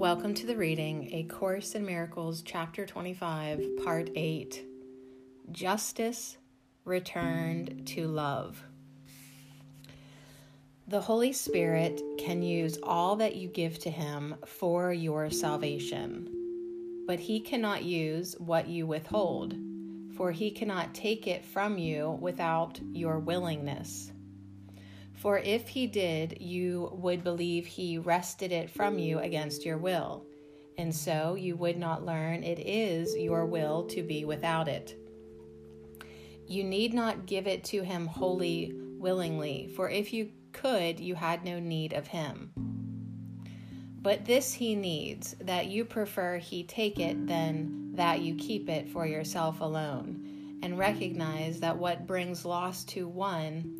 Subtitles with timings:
[0.00, 4.64] Welcome to the reading, A Course in Miracles, Chapter 25, Part 8
[5.52, 6.38] Justice
[6.86, 8.64] Returned to Love.
[10.88, 17.20] The Holy Spirit can use all that you give to Him for your salvation, but
[17.20, 19.54] He cannot use what you withhold,
[20.16, 24.12] for He cannot take it from you without your willingness.
[25.20, 30.24] For if he did, you would believe he wrested it from you against your will,
[30.78, 34.96] and so you would not learn it is your will to be without it.
[36.46, 41.44] You need not give it to him wholly willingly, for if you could, you had
[41.44, 42.50] no need of him.
[44.00, 48.88] But this he needs, that you prefer he take it than that you keep it
[48.88, 53.79] for yourself alone, and recognize that what brings loss to one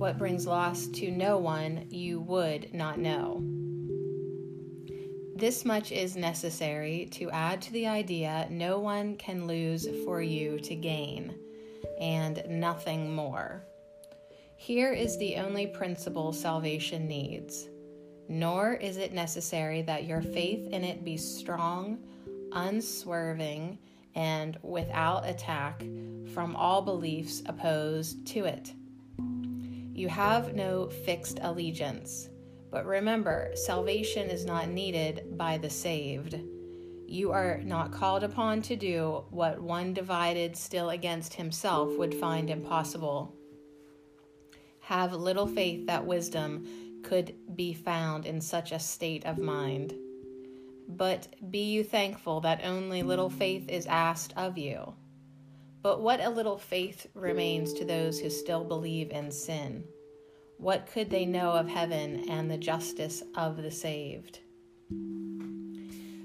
[0.00, 3.44] what brings loss to no one you would not know.
[5.36, 10.58] This much is necessary to add to the idea no one can lose for you
[10.60, 11.34] to gain,
[12.00, 13.62] and nothing more.
[14.56, 17.68] Here is the only principle salvation needs.
[18.26, 21.98] Nor is it necessary that your faith in it be strong,
[22.52, 23.78] unswerving,
[24.14, 25.84] and without attack
[26.32, 28.72] from all beliefs opposed to it.
[29.92, 32.28] You have no fixed allegiance.
[32.70, 36.40] But remember, salvation is not needed by the saved.
[37.06, 42.48] You are not called upon to do what one divided still against himself would find
[42.48, 43.34] impossible.
[44.82, 49.94] Have little faith that wisdom could be found in such a state of mind.
[50.88, 54.94] But be you thankful that only little faith is asked of you.
[55.82, 59.84] But what a little faith remains to those who still believe in sin.
[60.58, 64.40] What could they know of heaven and the justice of the saved?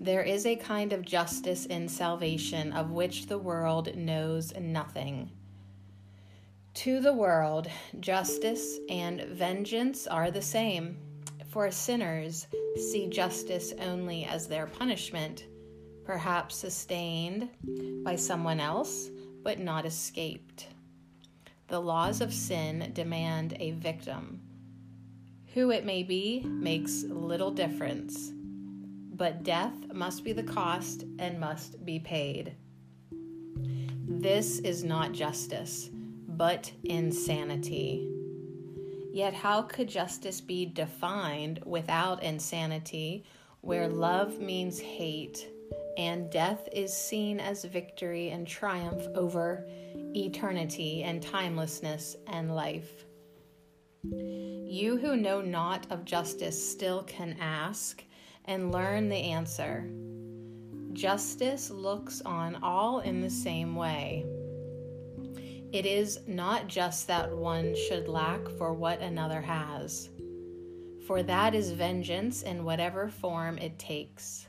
[0.00, 5.30] There is a kind of justice in salvation of which the world knows nothing.
[6.74, 7.68] To the world,
[8.00, 10.98] justice and vengeance are the same,
[11.48, 15.46] for sinners see justice only as their punishment,
[16.04, 17.48] perhaps sustained
[18.04, 19.10] by someone else
[19.48, 20.66] but not escaped.
[21.68, 24.42] The laws of sin demand a victim.
[25.54, 28.30] Who it may be makes little difference,
[29.14, 32.56] but death must be the cost and must be paid.
[34.06, 35.88] This is not justice,
[36.28, 38.06] but insanity.
[39.14, 43.24] Yet, how could justice be defined without insanity,
[43.62, 45.48] where love means hate
[45.98, 49.66] and death is seen as victory and triumph over
[50.14, 53.04] eternity and timelessness and life.
[54.04, 58.04] You who know not of justice still can ask
[58.44, 59.90] and learn the answer.
[60.92, 64.24] Justice looks on all in the same way.
[65.72, 70.10] It is not just that one should lack for what another has,
[71.06, 74.46] for that is vengeance in whatever form it takes.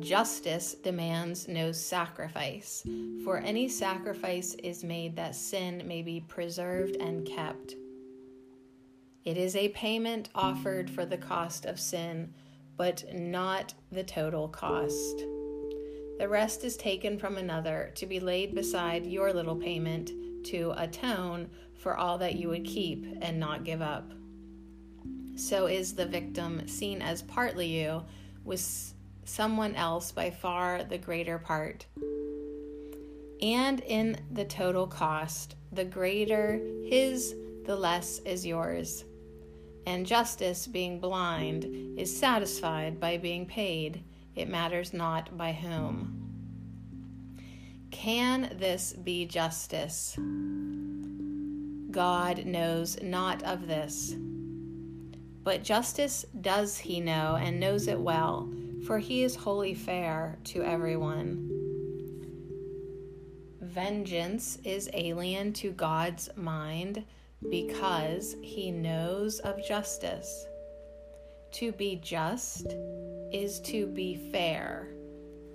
[0.00, 2.84] Justice demands no sacrifice,
[3.24, 7.74] for any sacrifice is made that sin may be preserved and kept.
[9.24, 12.32] It is a payment offered for the cost of sin,
[12.76, 15.18] but not the total cost.
[16.18, 20.10] The rest is taken from another to be laid beside your little payment
[20.46, 24.10] to atone for all that you would keep and not give up.
[25.36, 28.04] So is the victim seen as partly you,
[28.44, 31.86] with someone else by far the greater part.
[33.40, 37.34] And in the total cost, the greater his,
[37.64, 39.04] the less is yours.
[39.86, 44.04] And justice, being blind, is satisfied by being paid,
[44.36, 46.18] it matters not by whom.
[47.90, 50.16] Can this be justice?
[51.90, 54.14] God knows not of this.
[55.44, 58.48] But justice does he know and knows it well
[58.86, 61.48] for he is wholly fair to everyone.
[63.60, 67.04] Vengeance is alien to God's mind
[67.50, 70.46] because he knows of justice.
[71.52, 72.66] To be just
[73.32, 74.88] is to be fair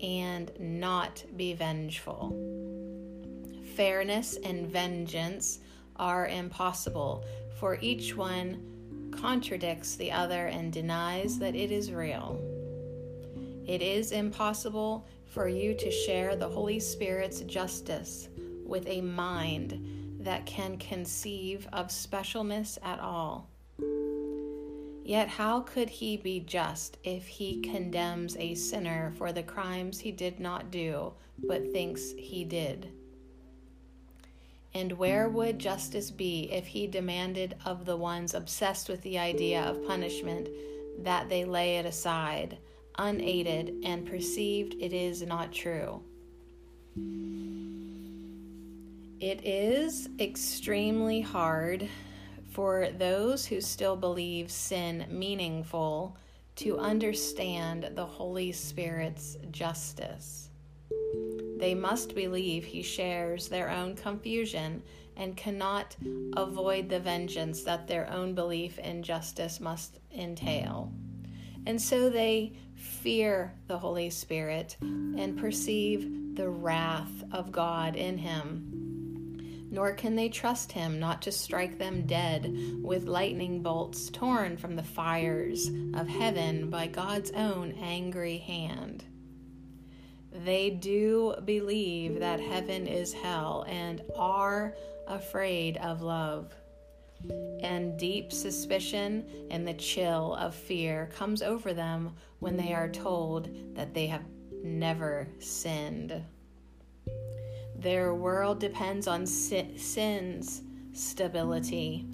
[0.02, 2.36] and not be vengeful.
[3.76, 5.60] Fairness and vengeance
[5.98, 7.26] are impossible,
[7.60, 12.40] for each one contradicts the other and denies that it is real.
[13.68, 18.30] It is impossible for you to share the Holy Spirit's justice
[18.66, 23.50] with a mind that can conceive of specialness at all.
[25.04, 30.12] Yet how could he be just if he condemns a sinner for the crimes he
[30.12, 32.90] did not do, but thinks he did?
[34.74, 39.62] And where would justice be if he demanded of the ones obsessed with the idea
[39.62, 40.50] of punishment
[41.00, 42.58] that they lay it aside,
[42.98, 46.02] unaided, and perceived it is not true?
[49.20, 51.90] It is extremely hard
[52.52, 56.18] for those who still believe sin meaningful
[56.58, 60.50] to understand the Holy Spirit's justice.
[61.58, 64.84] They must believe he shares their own confusion
[65.16, 65.96] and cannot
[66.36, 70.92] avoid the vengeance that their own belief in justice must entail.
[71.68, 78.78] And so they fear the Holy Spirit and perceive the wrath of God in him
[79.70, 84.76] nor can they trust him not to strike them dead with lightning bolts torn from
[84.76, 89.04] the fires of heaven by God's own angry hand.
[90.32, 94.76] They do believe that heaven is hell and are
[95.08, 96.54] afraid of love.
[97.62, 103.50] And deep suspicion and the chill of fear comes over them when they are told
[103.76, 104.24] that they have
[104.64, 106.24] never sinned.
[107.76, 112.06] Their world depends on sin's stability,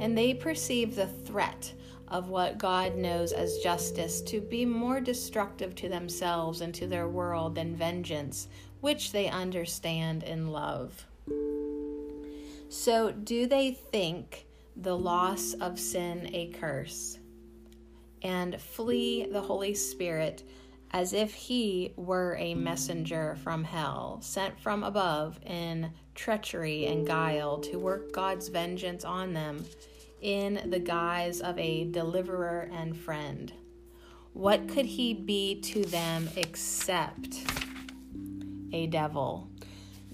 [0.00, 1.72] and they perceive the threat
[2.08, 7.08] of what God knows as justice to be more destructive to themselves and to their
[7.08, 8.48] world than vengeance,
[8.80, 11.06] which they understand and love.
[12.68, 14.46] So, do they think
[14.76, 17.18] the loss of sin a curse
[18.22, 20.42] and flee the Holy Spirit?
[20.92, 27.58] as if he were a messenger from hell, sent from above in treachery and guile
[27.58, 29.64] to work God's vengeance on them
[30.22, 33.52] in the guise of a deliverer and friend.
[34.32, 37.44] What could he be to them except
[38.72, 39.50] a devil,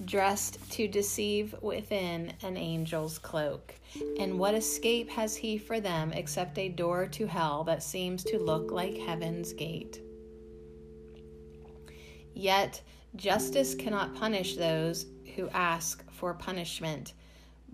[0.05, 3.75] dressed to deceive within an angel's cloak?
[4.19, 8.39] And what escape has he for them except a door to hell that seems to
[8.39, 10.01] look like heaven's gate?
[12.35, 12.81] Yet
[13.17, 15.07] justice cannot punish those
[15.37, 17.13] who ask for punishment,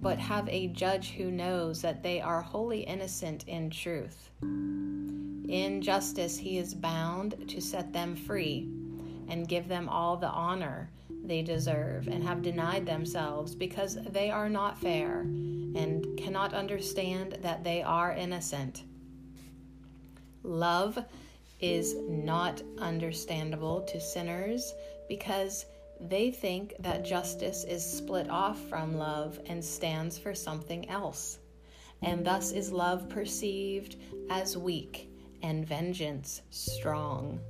[0.00, 4.30] but have a judge who knows that they are wholly innocent in truth.
[4.42, 8.68] In justice, he is bound to set them free
[9.28, 10.90] and give them all the honor
[11.24, 17.62] they deserve and have denied themselves because they are not fair and cannot understand that
[17.64, 18.84] they are innocent.
[20.42, 20.98] Love
[21.60, 24.74] is not understandable to sinners
[25.08, 25.66] because
[26.00, 31.38] they think that justice is split off from love and stands for something else,
[32.02, 33.96] and thus is love perceived
[34.30, 35.10] as weak
[35.42, 37.40] and vengeance strong.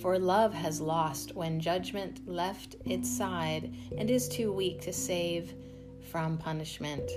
[0.00, 5.54] For love has lost when judgment left its side and is too weak to save
[6.10, 7.10] from punishment.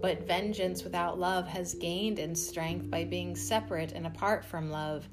[0.00, 5.08] But vengeance without love has gained in strength by being separate and apart from love.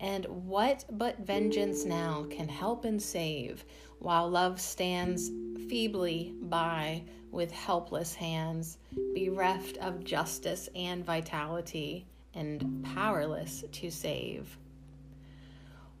[0.00, 3.66] And what but vengeance now can help and save,
[3.98, 5.30] while love stands
[5.68, 8.78] feebly by with helpless hands,
[9.14, 14.56] bereft of justice and vitality, and powerless to save?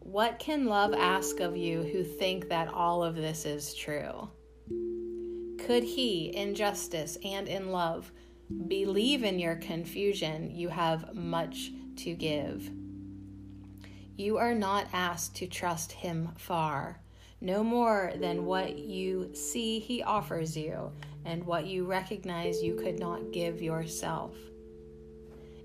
[0.04, 4.28] What can love ask of you who think that all of this is true?
[5.64, 8.10] Could he, in justice and in love,
[8.66, 10.50] believe in your confusion?
[10.50, 12.68] You have much to give.
[14.16, 17.00] You are not asked to trust him far,
[17.40, 20.90] no more than what you see he offers you
[21.24, 24.34] and what you recognize you could not give yourself.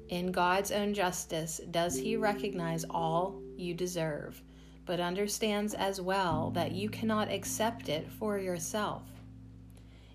[0.09, 4.41] In God's own justice, does he recognize all you deserve,
[4.85, 9.03] but understands as well that you cannot accept it for yourself?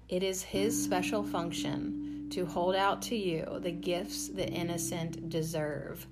[0.09, 6.07] It is His special function to hold out to you the gifts the innocent deserve.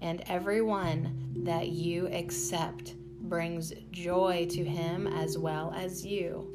[0.00, 6.50] And every one that you accept brings joy to Him as well as you.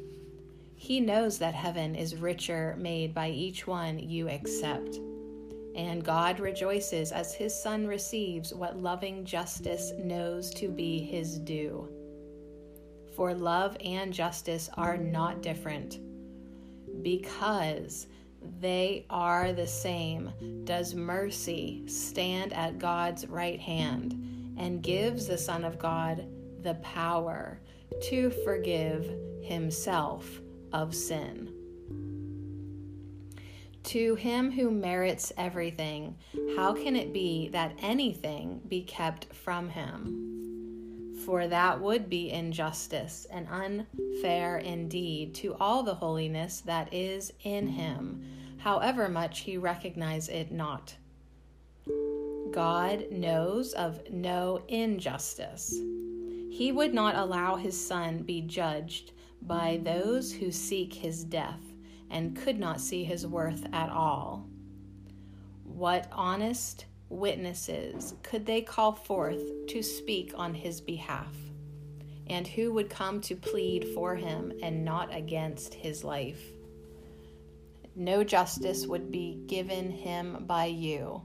[0.74, 4.98] He knows that heaven is richer made by each one you accept.
[5.74, 11.88] And God rejoices as His Son receives what loving justice knows to be His due.
[13.16, 15.98] For love and justice are not different
[17.02, 18.06] because
[18.60, 20.30] they are the same,
[20.64, 26.26] does mercy stand at God's right hand and gives the Son of God
[26.62, 27.60] the power
[28.02, 29.10] to forgive
[29.42, 30.40] himself
[30.72, 31.53] of sin.
[33.84, 36.16] To him who merits everything,
[36.56, 41.20] how can it be that anything be kept from him?
[41.26, 47.68] For that would be injustice and unfair indeed to all the holiness that is in
[47.68, 48.24] him,
[48.58, 50.96] however much he recognize it not.
[52.52, 55.74] God knows of no injustice.
[56.50, 59.12] He would not allow his Son be judged
[59.42, 61.73] by those who seek his death
[62.10, 64.46] and could not see his worth at all.
[65.64, 71.34] What honest witnesses could they call forth to speak on his behalf?
[72.26, 76.42] And who would come to plead for him and not against his life?
[77.94, 81.22] No justice would be given him by you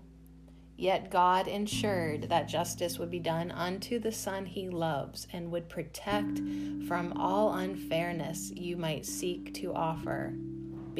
[0.79, 5.67] Yet God ensured that justice would be done unto the Son he loves and would
[5.67, 6.39] protect
[6.87, 10.33] from all unfairness you might seek to offer,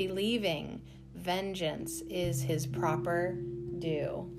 [0.08, 0.82] believing
[1.14, 3.36] vengeance is his proper
[3.80, 4.32] due.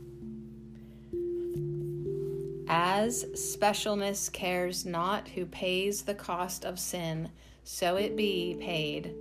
[2.66, 7.28] As specialness cares not who pays the cost of sin,
[7.62, 9.12] so it be paid.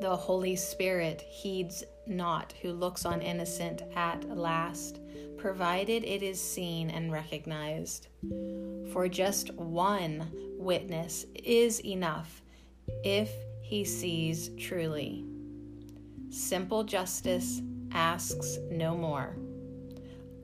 [0.00, 5.00] The Holy Spirit heeds not who looks on innocent at last
[5.36, 8.06] provided it is seen and recognized.
[8.92, 12.40] For just one witness is enough
[13.02, 15.24] if he sees truly.
[16.30, 17.60] Simple justice
[17.92, 19.36] asks no more.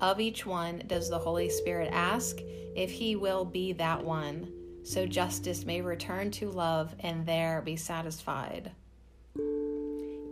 [0.00, 2.38] Of each one does the Holy Spirit ask
[2.74, 4.52] if he will be that one,
[4.82, 8.72] so justice may return to love and there be satisfied.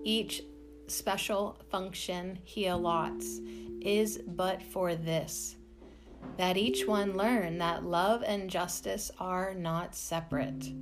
[0.03, 0.43] Each
[0.87, 3.41] special function he allots
[3.81, 5.57] is but for this
[6.37, 10.73] that each one learn that love and justice are not separate,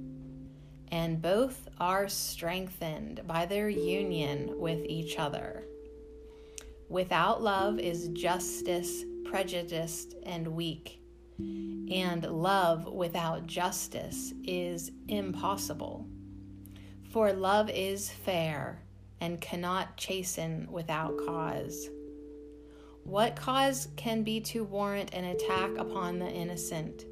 [0.93, 5.65] and both are strengthened by their union with each other.
[6.91, 11.01] Without love is justice prejudiced and weak,
[11.39, 16.07] and love without justice is impossible.
[17.11, 18.83] For love is fair
[19.23, 21.89] and cannot chasten without cause.
[23.05, 27.07] What cause can be to warrant an attack upon the innocent?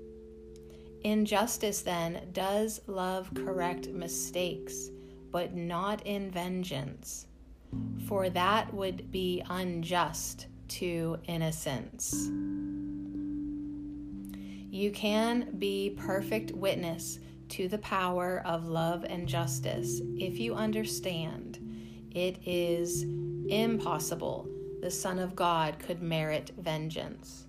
[1.03, 4.91] Injustice, then, does love correct mistakes,
[5.31, 7.27] but not in vengeance,
[8.07, 12.29] for that would be unjust to innocence.
[14.73, 17.19] You can be perfect witness
[17.51, 21.59] to the power of love and justice if you understand
[22.13, 23.05] it is
[23.49, 24.49] impossible
[24.81, 27.47] the Son of God could merit vengeance.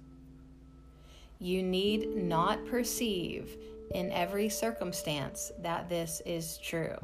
[1.41, 3.57] You need not perceive
[3.95, 6.95] in every circumstance that this is true,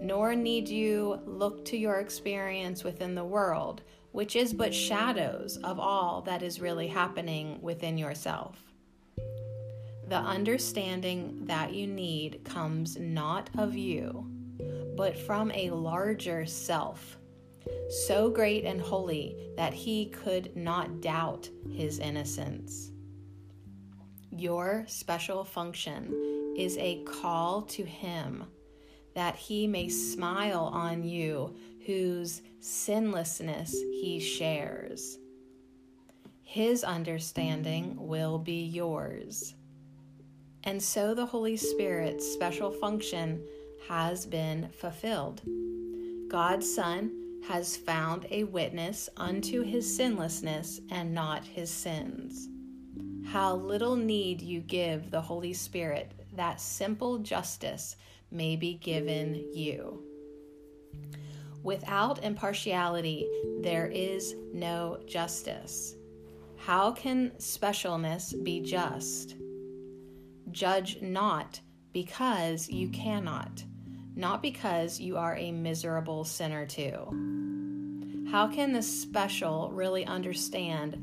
[0.00, 5.78] nor need you look to your experience within the world, which is but shadows of
[5.78, 8.58] all that is really happening within yourself.
[10.08, 14.28] The understanding that you need comes not of you,
[14.96, 17.18] but from a larger self
[17.88, 22.90] so great and holy that he could not doubt his innocence.
[24.30, 28.44] Your special function is a call to him
[29.14, 35.18] that he may smile on you whose sinlessness he shares.
[36.42, 39.54] His understanding will be yours.
[40.64, 43.42] And so the Holy Spirit's special function
[43.88, 45.42] has been fulfilled.
[46.28, 47.10] God's Son
[47.48, 52.48] has found a witness unto his sinlessness and not his sins.
[53.30, 57.94] How little need you give the Holy Spirit that simple justice
[58.30, 60.02] may be given you.
[61.62, 63.28] Without impartiality,
[63.60, 65.94] there is no justice.
[66.56, 69.36] How can specialness be just?
[70.50, 71.60] Judge not
[71.92, 73.64] because you cannot
[74.16, 78.26] not because you are a miserable sinner too.
[78.30, 80.98] How can the special really understand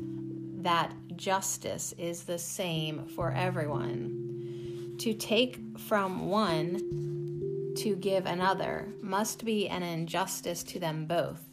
[0.61, 4.95] that justice is the same for everyone?
[4.99, 11.43] To take from one to give another must be an injustice to them both,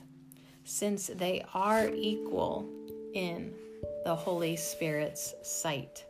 [0.64, 2.68] since they are equal
[3.14, 3.52] in
[4.04, 6.04] the Holy Spirit's sight.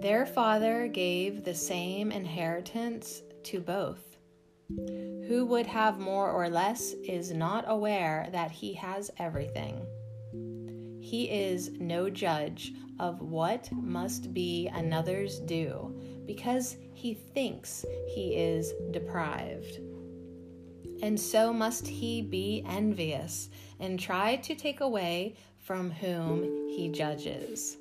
[0.00, 4.16] Their Father gave the same inheritance to both.
[4.68, 9.84] Who would have more or less is not aware that he has everything.
[11.08, 18.74] He is no judge of what must be another's due because he thinks he is
[18.90, 19.80] deprived.
[21.02, 23.48] and so must he be envious
[23.80, 27.78] and try to take away from whom he judges.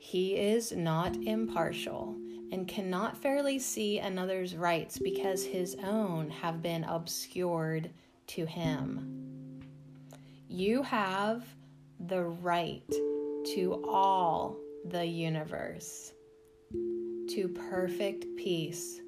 [0.00, 2.16] He is not impartial
[2.50, 7.90] and cannot fairly see another's rights because his own have been obscured
[8.28, 9.62] to him.
[10.48, 11.44] You have
[12.06, 12.88] the right
[13.54, 16.12] to all the universe,
[16.70, 19.00] to perfect peace,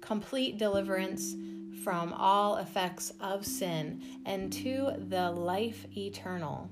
[0.00, 1.34] complete deliverance
[1.84, 6.68] from all effects of sin, and to the life eternal,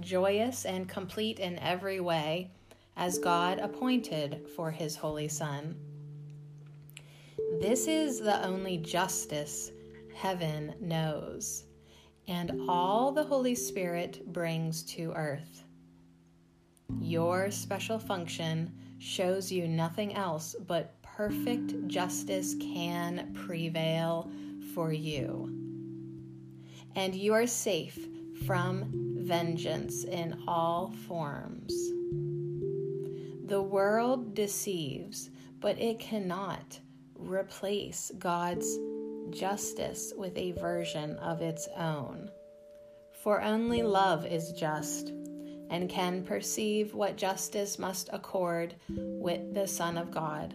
[0.00, 2.50] joyous and complete in every way
[2.96, 5.76] as God appointed for his holy Son.
[7.60, 9.70] This is the only justice
[10.14, 11.64] heaven knows,
[12.28, 15.64] and all the Holy Spirit brings to earth.
[17.00, 24.30] Your special function shows you nothing else but perfect justice can prevail
[24.74, 25.54] for you.
[26.94, 27.98] And you are safe
[28.46, 31.72] from vengeance in all forms.
[33.46, 35.30] The world deceives,
[35.60, 36.78] but it cannot
[37.14, 38.78] replace God's
[39.30, 42.30] justice with a version of its own.
[43.22, 45.12] For only love is just
[45.70, 50.54] and can perceive what justice must accord with the Son of God.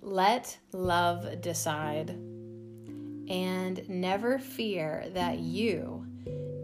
[0.00, 6.06] Let love decide, and never fear that you,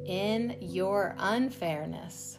[0.06, 2.38] in your unfairness,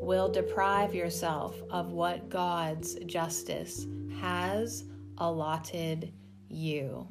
[0.00, 3.86] will deprive yourself of what God's justice
[4.20, 4.84] has
[5.18, 6.12] allotted
[6.54, 7.08] you.